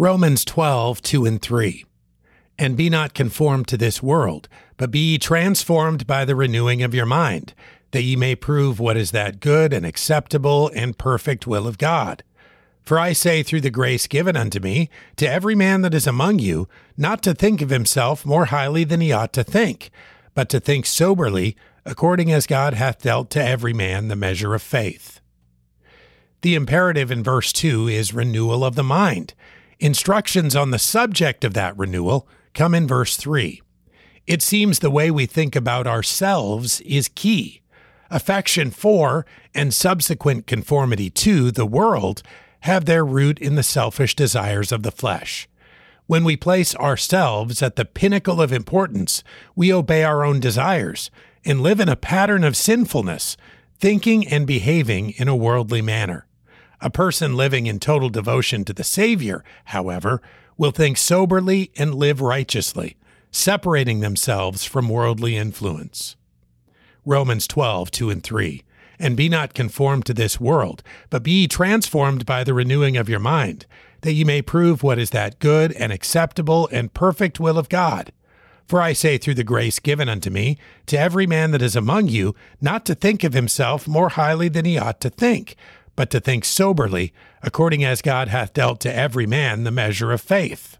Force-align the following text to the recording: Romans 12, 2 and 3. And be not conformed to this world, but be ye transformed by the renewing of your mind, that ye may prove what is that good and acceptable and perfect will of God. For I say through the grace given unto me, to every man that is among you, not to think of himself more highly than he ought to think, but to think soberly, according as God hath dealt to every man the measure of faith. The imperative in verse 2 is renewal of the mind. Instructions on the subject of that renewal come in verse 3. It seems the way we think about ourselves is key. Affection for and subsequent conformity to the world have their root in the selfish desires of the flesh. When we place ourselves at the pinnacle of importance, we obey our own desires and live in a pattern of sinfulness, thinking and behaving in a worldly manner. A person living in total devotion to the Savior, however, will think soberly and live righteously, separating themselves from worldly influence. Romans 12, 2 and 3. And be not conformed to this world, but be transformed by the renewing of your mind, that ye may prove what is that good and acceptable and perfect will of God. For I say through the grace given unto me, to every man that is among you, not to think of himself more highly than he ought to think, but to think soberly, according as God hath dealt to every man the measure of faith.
Romans 0.00 0.46
12, 0.46 1.02
2 1.02 1.26
and 1.26 1.42
3. 1.42 1.84
And 2.58 2.74
be 2.74 2.88
not 2.88 3.12
conformed 3.12 3.68
to 3.68 3.76
this 3.76 4.02
world, 4.02 4.48
but 4.78 4.90
be 4.90 4.98
ye 4.98 5.18
transformed 5.18 6.06
by 6.06 6.24
the 6.24 6.34
renewing 6.34 6.82
of 6.82 6.94
your 6.94 7.04
mind, 7.04 7.52
that 7.90 8.00
ye 8.00 8.16
may 8.16 8.34
prove 8.34 8.80
what 8.80 8.96
is 8.96 9.10
that 9.10 9.40
good 9.40 9.74
and 9.74 9.84
acceptable 9.84 10.70
and 10.74 10.96
perfect 10.96 11.46
will 11.46 11.66
of 11.66 11.76
God. 11.76 12.22
For 12.80 12.98
I 12.98 13.12
say 13.12 13.42
through 13.42 13.60
the 13.60 13.68
grace 13.68 14.06
given 14.06 14.38
unto 14.38 14.58
me, 14.58 14.88
to 15.16 15.28
every 15.28 15.54
man 15.54 15.82
that 15.82 15.92
is 15.92 16.06
among 16.06 16.38
you, 16.38 16.66
not 16.96 17.22
to 17.24 17.34
think 17.34 17.60
of 17.60 17.68
himself 17.68 18.24
more 18.24 18.46
highly 18.46 18.84
than 18.84 19.02
he 19.02 19.12
ought 19.12 19.34
to 19.34 19.44
think, 19.44 19.90
but 20.34 20.48
to 20.48 20.60
think 20.60 20.86
soberly, 20.86 21.58
according 21.84 22.32
as 22.32 22.46
God 22.46 22.72
hath 22.72 23.02
dealt 23.02 23.28
to 23.32 23.44
every 23.44 23.74
man 23.74 24.08
the 24.08 24.16
measure 24.16 24.54
of 24.54 24.62
faith. 24.62 25.20
The 26.40 26.54
imperative 26.54 27.10
in 27.10 27.22
verse 27.22 27.52
2 27.52 27.88
is 27.88 28.14
renewal 28.14 28.64
of 28.64 28.76
the 28.76 28.82
mind. 28.82 29.34
Instructions 29.82 30.54
on 30.54 30.72
the 30.72 30.78
subject 30.78 31.42
of 31.42 31.54
that 31.54 31.76
renewal 31.78 32.28
come 32.52 32.74
in 32.74 32.86
verse 32.86 33.16
3. 33.16 33.62
It 34.26 34.42
seems 34.42 34.78
the 34.78 34.90
way 34.90 35.10
we 35.10 35.24
think 35.24 35.56
about 35.56 35.86
ourselves 35.86 36.82
is 36.82 37.08
key. 37.08 37.62
Affection 38.10 38.70
for 38.70 39.24
and 39.54 39.72
subsequent 39.72 40.46
conformity 40.46 41.08
to 41.08 41.50
the 41.50 41.64
world 41.64 42.22
have 42.60 42.84
their 42.84 43.06
root 43.06 43.38
in 43.38 43.54
the 43.54 43.62
selfish 43.62 44.14
desires 44.14 44.70
of 44.70 44.82
the 44.82 44.92
flesh. 44.92 45.48
When 46.06 46.24
we 46.24 46.36
place 46.36 46.76
ourselves 46.76 47.62
at 47.62 47.76
the 47.76 47.86
pinnacle 47.86 48.42
of 48.42 48.52
importance, 48.52 49.24
we 49.56 49.72
obey 49.72 50.04
our 50.04 50.24
own 50.24 50.40
desires 50.40 51.10
and 51.42 51.62
live 51.62 51.80
in 51.80 51.88
a 51.88 51.96
pattern 51.96 52.44
of 52.44 52.54
sinfulness, 52.54 53.38
thinking 53.78 54.28
and 54.28 54.46
behaving 54.46 55.12
in 55.12 55.26
a 55.26 55.36
worldly 55.36 55.80
manner. 55.80 56.26
A 56.80 56.90
person 56.90 57.36
living 57.36 57.66
in 57.66 57.78
total 57.78 58.08
devotion 58.08 58.64
to 58.64 58.72
the 58.72 58.84
Savior, 58.84 59.44
however, 59.66 60.22
will 60.56 60.70
think 60.70 60.96
soberly 60.96 61.70
and 61.76 61.94
live 61.94 62.20
righteously, 62.20 62.96
separating 63.30 64.00
themselves 64.00 64.64
from 64.64 64.88
worldly 64.88 65.36
influence. 65.36 66.16
Romans 67.04 67.46
12, 67.46 67.90
2 67.90 68.10
and 68.10 68.22
3. 68.22 68.62
And 68.98 69.16
be 69.16 69.28
not 69.28 69.54
conformed 69.54 70.04
to 70.06 70.14
this 70.14 70.38
world, 70.38 70.82
but 71.08 71.22
be 71.22 71.48
transformed 71.48 72.26
by 72.26 72.44
the 72.44 72.52
renewing 72.52 72.96
of 72.96 73.08
your 73.08 73.18
mind, 73.18 73.66
that 74.02 74.12
ye 74.12 74.24
may 74.24 74.42
prove 74.42 74.82
what 74.82 74.98
is 74.98 75.10
that 75.10 75.38
good 75.38 75.72
and 75.72 75.92
acceptable 75.92 76.68
and 76.70 76.92
perfect 76.92 77.40
will 77.40 77.58
of 77.58 77.68
God. 77.68 78.12
For 78.66 78.80
I 78.80 78.92
say 78.92 79.18
through 79.18 79.34
the 79.34 79.42
grace 79.42 79.78
given 79.78 80.08
unto 80.08 80.30
me, 80.30 80.56
to 80.86 80.98
every 80.98 81.26
man 81.26 81.50
that 81.50 81.62
is 81.62 81.74
among 81.74 82.08
you, 82.08 82.34
not 82.60 82.86
to 82.86 82.94
think 82.94 83.24
of 83.24 83.32
himself 83.32 83.88
more 83.88 84.10
highly 84.10 84.48
than 84.48 84.64
he 84.64 84.78
ought 84.78 85.00
to 85.00 85.10
think, 85.10 85.56
but 86.00 86.08
to 86.08 86.18
think 86.18 86.46
soberly, 86.46 87.12
according 87.42 87.84
as 87.84 88.00
God 88.00 88.28
hath 88.28 88.54
dealt 88.54 88.80
to 88.80 88.96
every 88.96 89.26
man 89.26 89.64
the 89.64 89.70
measure 89.70 90.12
of 90.12 90.22
faith. 90.22 90.78